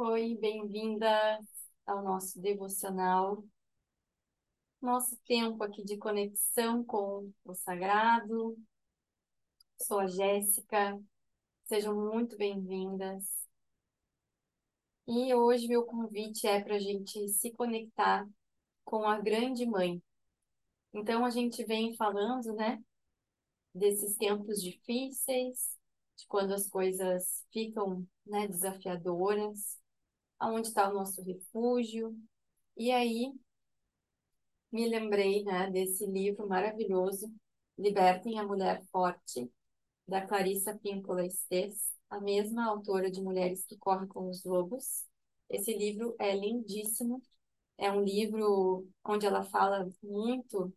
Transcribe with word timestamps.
Oi, 0.00 0.36
bem-vinda 0.40 1.40
ao 1.84 2.04
nosso 2.04 2.40
devocional, 2.40 3.44
nosso 4.80 5.16
tempo 5.26 5.64
aqui 5.64 5.82
de 5.82 5.96
conexão 5.96 6.84
com 6.84 7.32
o 7.44 7.52
sagrado. 7.52 8.56
Sou 9.76 9.98
a 9.98 10.06
Jéssica, 10.06 10.96
sejam 11.64 11.96
muito 11.96 12.36
bem-vindas. 12.36 13.24
E 15.08 15.34
hoje 15.34 15.66
meu 15.66 15.84
convite 15.84 16.46
é 16.46 16.62
para 16.62 16.76
a 16.76 16.78
gente 16.78 17.28
se 17.30 17.50
conectar 17.50 18.24
com 18.84 19.02
a 19.02 19.18
Grande 19.18 19.66
Mãe. 19.66 20.00
Então 20.94 21.24
a 21.24 21.30
gente 21.30 21.64
vem 21.64 21.96
falando, 21.96 22.54
né, 22.54 22.80
desses 23.74 24.16
tempos 24.16 24.62
difíceis, 24.62 25.76
de 26.16 26.24
quando 26.28 26.54
as 26.54 26.68
coisas 26.68 27.44
ficam, 27.50 28.06
né, 28.24 28.46
desafiadoras 28.46 29.76
aonde 30.38 30.68
está 30.68 30.88
o 30.88 30.94
nosso 30.94 31.22
refúgio. 31.22 32.16
E 32.76 32.90
aí 32.92 33.32
me 34.72 34.88
lembrei, 34.88 35.44
né, 35.44 35.70
desse 35.70 36.06
livro 36.06 36.46
maravilhoso, 36.48 37.32
Libertem 37.76 38.38
a 38.38 38.46
Mulher 38.46 38.82
Forte, 38.90 39.50
da 40.06 40.26
Clarissa 40.26 40.76
Píncola 40.78 41.24
Estes, 41.24 41.92
a 42.10 42.20
mesma 42.20 42.66
autora 42.66 43.10
de 43.10 43.22
Mulheres 43.22 43.64
que 43.64 43.76
Correm 43.76 44.08
com 44.08 44.28
os 44.28 44.44
Lobos. 44.44 45.04
Esse 45.48 45.72
livro 45.76 46.14
é 46.18 46.34
lindíssimo. 46.34 47.22
É 47.78 47.90
um 47.92 48.02
livro 48.02 48.88
onde 49.04 49.26
ela 49.26 49.44
fala 49.44 49.88
muito 50.02 50.72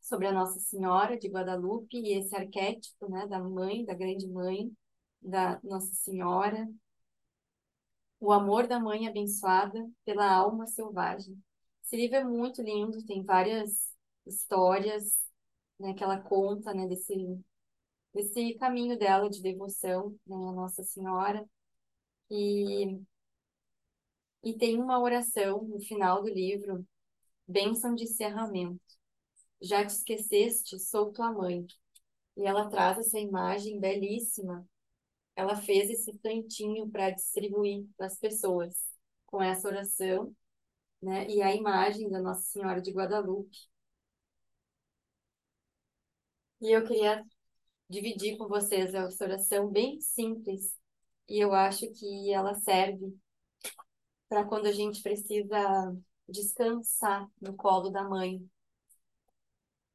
sobre 0.00 0.26
a 0.26 0.32
Nossa 0.32 0.58
Senhora 0.60 1.18
de 1.18 1.28
Guadalupe 1.28 1.96
e 1.98 2.14
esse 2.18 2.34
arquétipo, 2.34 3.10
né, 3.10 3.26
da 3.26 3.40
mãe, 3.40 3.84
da 3.84 3.94
grande 3.94 4.26
mãe, 4.28 4.72
da 5.20 5.60
Nossa 5.62 5.92
Senhora, 5.94 6.68
o 8.24 8.32
Amor 8.32 8.66
da 8.66 8.80
Mãe 8.80 9.06
Abençoada 9.06 9.86
pela 10.02 10.26
Alma 10.34 10.66
Selvagem. 10.66 11.38
Esse 11.84 11.94
livro 11.94 12.16
é 12.16 12.24
muito 12.24 12.62
lindo, 12.62 13.04
tem 13.04 13.22
várias 13.22 13.92
histórias 14.24 15.28
né, 15.78 15.92
que 15.92 16.02
ela 16.02 16.18
conta 16.18 16.72
né, 16.72 16.86
desse, 16.86 17.14
desse 18.14 18.54
caminho 18.54 18.98
dela 18.98 19.28
de 19.28 19.42
devoção 19.42 20.18
né, 20.26 20.36
à 20.36 20.52
Nossa 20.52 20.82
Senhora. 20.82 21.46
E, 22.30 22.98
e 24.42 24.54
tem 24.56 24.80
uma 24.80 24.98
oração 24.98 25.62
no 25.64 25.78
final 25.80 26.22
do 26.22 26.28
livro, 26.30 26.82
Bênção 27.46 27.94
de 27.94 28.04
Encerramento. 28.04 28.80
Já 29.60 29.84
te 29.84 29.90
esqueceste, 29.90 30.78
sou 30.78 31.12
tua 31.12 31.30
mãe. 31.30 31.66
E 32.38 32.46
ela 32.46 32.70
traz 32.70 32.98
essa 32.98 33.18
imagem 33.18 33.78
belíssima 33.78 34.66
ela 35.36 35.56
fez 35.56 35.90
esse 35.90 36.16
tantinho 36.18 36.88
para 36.90 37.10
distribuir 37.10 37.86
para 37.96 38.06
as 38.06 38.18
pessoas 38.18 38.74
com 39.26 39.42
essa 39.42 39.68
oração, 39.68 40.34
né? 41.02 41.28
E 41.28 41.42
a 41.42 41.54
imagem 41.54 42.08
da 42.10 42.20
Nossa 42.20 42.42
Senhora 42.42 42.80
de 42.80 42.92
Guadalupe. 42.92 43.58
E 46.60 46.70
eu 46.70 46.84
queria 46.84 47.24
dividir 47.88 48.36
com 48.38 48.48
vocês 48.48 48.94
essa 48.94 49.24
oração 49.24 49.68
bem 49.70 50.00
simples, 50.00 50.74
e 51.28 51.38
eu 51.38 51.52
acho 51.52 51.90
que 51.92 52.32
ela 52.32 52.54
serve 52.54 53.14
para 54.28 54.44
quando 54.44 54.66
a 54.66 54.72
gente 54.72 55.02
precisa 55.02 55.96
descansar 56.28 57.28
no 57.40 57.54
colo 57.54 57.90
da 57.90 58.02
mãe, 58.04 58.40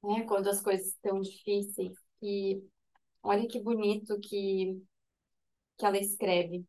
né? 0.03 0.23
Quando 0.25 0.49
as 0.49 0.61
coisas 0.61 0.87
estão 0.87 1.19
difíceis. 1.19 1.93
E 2.21 2.61
olha 3.23 3.47
que 3.47 3.59
bonito 3.61 4.19
que 4.19 4.81
que 5.79 5.85
ela 5.85 5.97
escreve. 5.97 6.65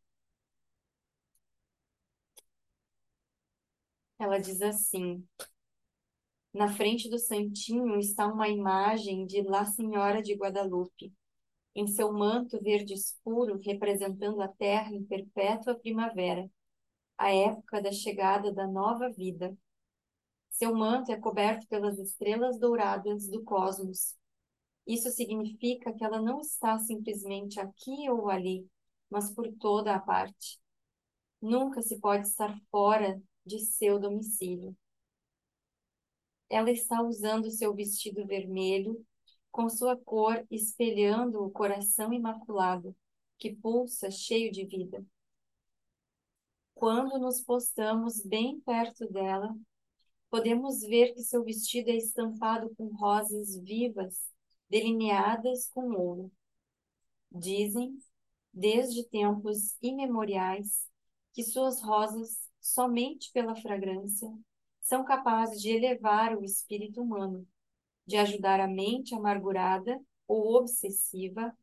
Ela 4.17 4.39
diz 4.39 4.61
assim: 4.61 5.27
Na 6.53 6.69
frente 6.69 7.09
do 7.09 7.19
santinho 7.19 7.99
está 7.99 8.25
uma 8.27 8.47
imagem 8.47 9.25
de 9.25 9.41
La 9.41 9.65
Senhora 9.65 10.21
de 10.21 10.33
Guadalupe, 10.33 11.13
em 11.75 11.87
seu 11.87 12.13
manto 12.13 12.61
verde 12.61 12.93
escuro 12.93 13.59
representando 13.63 14.41
a 14.41 14.47
terra 14.47 14.93
em 14.93 15.03
perpétua 15.03 15.75
primavera, 15.75 16.49
a 17.17 17.31
época 17.33 17.81
da 17.81 17.91
chegada 17.91 18.51
da 18.53 18.65
nova 18.67 19.09
vida. 19.09 19.55
Seu 20.49 20.73
manto 20.75 21.11
é 21.11 21.19
coberto 21.19 21.67
pelas 21.67 21.97
estrelas 21.99 22.59
douradas 22.59 23.27
do 23.27 23.43
cosmos. 23.43 24.15
Isso 24.87 25.09
significa 25.11 25.93
que 25.93 26.03
ela 26.03 26.21
não 26.21 26.41
está 26.41 26.77
simplesmente 26.79 27.59
aqui 27.59 28.09
ou 28.09 28.29
ali, 28.29 28.67
mas 29.11 29.29
por 29.29 29.51
toda 29.59 29.93
a 29.93 29.99
parte. 29.99 30.59
Nunca 31.41 31.81
se 31.81 31.99
pode 31.99 32.27
estar 32.27 32.57
fora 32.71 33.21
de 33.45 33.59
seu 33.59 33.99
domicílio. 33.99 34.75
Ela 36.49 36.71
está 36.71 37.01
usando 37.01 37.51
seu 37.51 37.73
vestido 37.73 38.25
vermelho, 38.25 39.05
com 39.51 39.67
sua 39.69 39.97
cor 39.97 40.45
espelhando 40.49 41.43
o 41.43 41.51
coração 41.51 42.13
imaculado, 42.13 42.95
que 43.37 43.53
pulsa 43.53 44.09
cheio 44.09 44.51
de 44.51 44.65
vida. 44.65 45.05
Quando 46.73 47.19
nos 47.19 47.41
postamos 47.41 48.23
bem 48.23 48.59
perto 48.61 49.07
dela, 49.11 49.55
podemos 50.29 50.81
ver 50.81 51.13
que 51.13 51.21
seu 51.21 51.43
vestido 51.43 51.89
é 51.89 51.95
estampado 51.95 52.73
com 52.75 52.87
rosas 52.87 53.57
vivas, 53.57 54.31
delineadas 54.69 55.67
com 55.69 55.91
ouro. 55.91 56.31
Dizem 57.31 57.97
desde 58.53 59.07
tempos 59.09 59.75
imemoriais, 59.81 60.87
que 61.33 61.43
suas 61.43 61.81
rosas, 61.81 62.49
somente 62.59 63.31
pela 63.31 63.55
fragrância, 63.55 64.29
são 64.81 65.03
capazes 65.05 65.61
de 65.61 65.69
elevar 65.71 66.37
o 66.37 66.43
espírito 66.43 67.01
humano, 67.01 67.47
de 68.05 68.17
ajudar 68.17 68.59
a 68.59 68.67
mente 68.67 69.15
amargurada 69.15 69.99
ou 70.27 70.55
obsessiva 70.55 71.55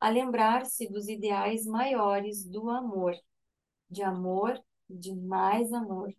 a 0.00 0.08
lembrar-se 0.08 0.88
dos 0.88 1.08
ideais 1.08 1.66
maiores 1.66 2.44
do 2.44 2.70
amor, 2.70 3.14
de 3.90 4.02
amor, 4.02 4.62
de 4.88 5.14
mais 5.14 5.72
amor, 5.72 6.14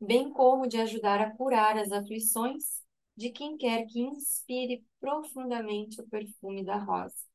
bem 0.00 0.30
como 0.30 0.66
de 0.66 0.78
ajudar 0.78 1.20
a 1.20 1.30
curar 1.30 1.78
as 1.78 1.92
aflições 1.92 2.82
de 3.16 3.30
quem 3.30 3.56
quer 3.56 3.86
que 3.86 4.00
inspire 4.00 4.84
profundamente 4.98 6.00
o 6.00 6.08
perfume 6.08 6.64
da 6.64 6.76
rosa. 6.76 7.31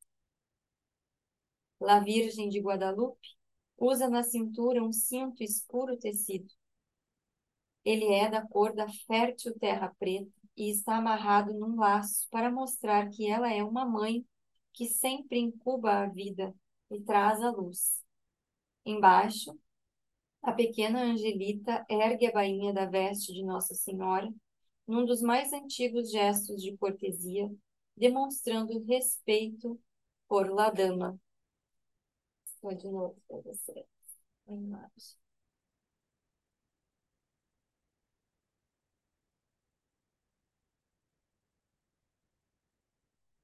La 1.80 2.00
Virgem 2.00 2.48
de 2.48 2.60
Guadalupe 2.60 3.28
usa 3.76 4.08
na 4.08 4.22
cintura 4.22 4.82
um 4.82 4.92
cinto 4.92 5.42
escuro 5.42 5.96
tecido. 5.96 6.52
Ele 7.84 8.12
é 8.12 8.28
da 8.28 8.46
cor 8.46 8.74
da 8.74 8.88
fértil 9.06 9.56
terra 9.58 9.94
preta 9.98 10.30
e 10.56 10.70
está 10.70 10.96
amarrado 10.96 11.54
num 11.54 11.76
laço 11.76 12.26
para 12.30 12.50
mostrar 12.50 13.08
que 13.08 13.26
ela 13.26 13.52
é 13.52 13.62
uma 13.62 13.86
mãe 13.86 14.26
que 14.72 14.86
sempre 14.86 15.38
incuba 15.38 15.92
a 15.92 16.06
vida 16.06 16.54
e 16.90 17.00
traz 17.00 17.40
a 17.40 17.50
luz. 17.50 18.02
Embaixo, 18.84 19.56
a 20.42 20.52
pequena 20.52 21.02
Angelita 21.02 21.84
ergue 21.88 22.26
a 22.26 22.32
bainha 22.32 22.72
da 22.72 22.86
veste 22.86 23.32
de 23.32 23.44
Nossa 23.44 23.74
Senhora, 23.74 24.32
num 24.86 25.04
dos 25.04 25.20
mais 25.20 25.52
antigos 25.52 26.10
gestos 26.10 26.62
de 26.62 26.76
cortesia, 26.76 27.50
demonstrando 27.96 28.82
respeito 28.84 29.78
por 30.26 30.50
La 30.50 30.70
Dama. 30.70 31.20
Vou 32.62 32.72
de 32.74 32.88
novo 32.88 33.20
para 33.26 33.38
você 33.40 33.84
a 34.48 34.54
imagem. 34.54 35.18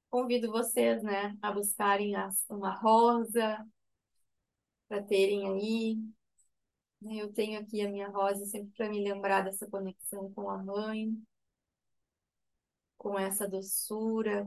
Convido 0.09 0.51
vocês, 0.51 1.03
né, 1.03 1.37
a 1.43 1.51
buscarem 1.51 2.13
uma 2.49 2.73
rosa 2.73 3.63
para 4.87 5.03
terem 5.03 5.45
aí. 5.47 5.97
Eu 7.09 7.31
tenho 7.31 7.57
aqui 7.59 7.79
a 7.81 7.89
minha 7.89 8.09
rosa 8.09 8.45
sempre 8.45 8.71
para 8.75 8.89
me 8.89 9.01
lembrar 9.01 9.41
dessa 9.45 9.65
conexão 9.67 10.29
com 10.33 10.49
a 10.49 10.57
mãe, 10.61 11.15
com 12.97 13.17
essa 13.17 13.47
doçura, 13.47 14.45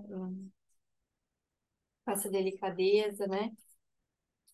com 2.05 2.13
essa 2.13 2.29
delicadeza, 2.31 3.27
né? 3.29 3.53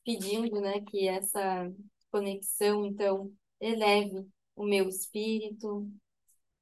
Pedindo, 0.05 0.61
né, 0.61 0.81
que 0.83 1.09
essa 1.09 1.73
conexão, 2.11 2.85
então, 2.87 3.33
eleve 3.61 4.29
o 4.57 4.65
meu 4.65 4.89
espírito 4.89 5.91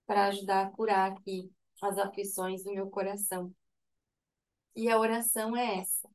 para 0.06 0.27
ajudar 0.29 0.67
a 0.67 0.71
curar 0.71 1.12
aqui 1.12 1.53
as 1.83 1.99
aflições 1.99 2.65
do 2.65 2.73
meu 2.73 2.91
coração. 2.91 3.55
E 4.77 4.89
a 4.91 4.99
oração 4.99 5.56
é 5.56 5.79
essa. 5.79 6.09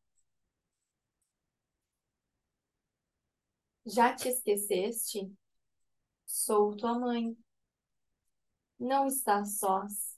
Já 3.88 4.14
te 4.14 4.30
esqueceste? 4.30 5.32
Sou 6.26 6.76
tua 6.76 7.00
mãe. 7.00 7.36
Não 8.80 9.06
estás 9.08 9.60
sós. 9.60 10.18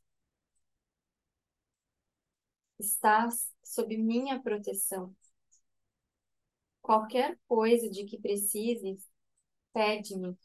Estás 2.80 3.54
sob 3.64 3.96
minha 3.98 4.42
proteção. 4.42 5.16
Qualquer 6.90 7.38
coisa 7.48 7.88
de 7.88 8.04
que 8.04 8.20
precises, 8.20 9.08
pede-me. 9.72 10.36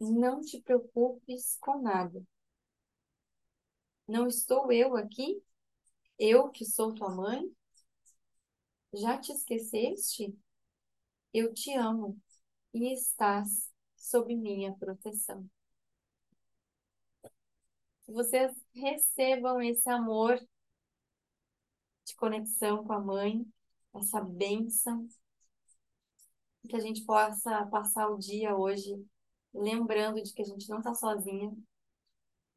Não 0.00 0.40
te 0.40 0.62
preocupes 0.62 1.58
com 1.60 1.82
nada. 1.82 2.24
Não 4.08 4.26
estou 4.26 4.72
eu 4.72 4.96
aqui? 4.96 5.44
Eu 6.18 6.48
que 6.48 6.64
sou 6.64 6.94
tua 6.94 7.14
mãe? 7.14 7.54
Já 8.94 9.18
te 9.18 9.32
esqueceste? 9.32 10.34
Eu 11.34 11.52
te 11.52 11.74
amo 11.74 12.18
e 12.72 12.94
estás 12.94 13.70
sob 13.94 14.34
minha 14.34 14.74
proteção. 14.76 15.46
Que 18.04 18.10
vocês 18.10 18.50
recebam 18.74 19.60
esse 19.60 19.90
amor 19.90 20.40
de 22.06 22.14
conexão 22.16 22.82
com 22.82 22.94
a 22.94 22.98
mãe, 22.98 23.46
essa 23.94 24.20
bênção, 24.20 25.06
que 26.68 26.76
a 26.76 26.80
gente 26.80 27.04
possa 27.04 27.66
passar 27.66 28.08
o 28.08 28.18
dia 28.18 28.56
hoje 28.56 29.04
lembrando 29.52 30.22
de 30.22 30.32
que 30.32 30.42
a 30.42 30.44
gente 30.44 30.68
não 30.68 30.78
está 30.78 30.94
sozinha, 30.94 31.50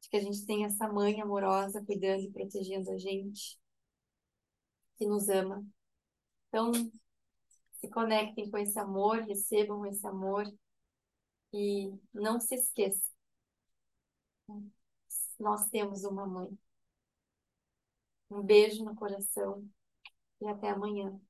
de 0.00 0.08
que 0.08 0.16
a 0.16 0.20
gente 0.20 0.46
tem 0.46 0.64
essa 0.64 0.90
mãe 0.90 1.20
amorosa 1.20 1.84
cuidando 1.84 2.22
e 2.22 2.30
protegendo 2.30 2.90
a 2.90 2.98
gente, 2.98 3.58
que 4.96 5.06
nos 5.06 5.28
ama. 5.28 5.64
Então, 6.48 6.72
se 7.80 7.88
conectem 7.90 8.50
com 8.50 8.58
esse 8.58 8.78
amor, 8.78 9.18
recebam 9.22 9.84
esse 9.86 10.06
amor 10.06 10.44
e 11.52 11.92
não 12.14 12.40
se 12.40 12.54
esqueçam. 12.54 13.14
Nós 15.38 15.68
temos 15.68 16.04
uma 16.04 16.26
mãe. 16.26 16.58
Um 18.30 18.42
beijo 18.42 18.84
no 18.84 18.94
coração 18.94 19.68
e 20.40 20.46
até 20.48 20.68
amanhã. 20.70 21.20